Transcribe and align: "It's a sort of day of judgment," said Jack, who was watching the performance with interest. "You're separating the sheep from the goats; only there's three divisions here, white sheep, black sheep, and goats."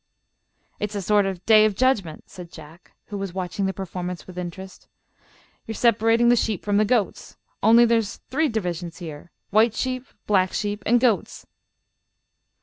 "It's 0.79 0.95
a 0.95 1.01
sort 1.03 1.27
of 1.27 1.45
day 1.45 1.63
of 1.63 1.75
judgment," 1.75 2.23
said 2.27 2.51
Jack, 2.51 2.93
who 3.09 3.19
was 3.19 3.35
watching 3.35 3.67
the 3.67 3.71
performance 3.71 4.25
with 4.25 4.35
interest. 4.35 4.87
"You're 5.67 5.75
separating 5.75 6.29
the 6.29 6.35
sheep 6.35 6.65
from 6.65 6.77
the 6.77 6.85
goats; 6.85 7.37
only 7.61 7.85
there's 7.85 8.15
three 8.31 8.49
divisions 8.49 8.97
here, 8.97 9.29
white 9.51 9.75
sheep, 9.75 10.07
black 10.25 10.53
sheep, 10.53 10.81
and 10.87 10.99
goats." 10.99 11.45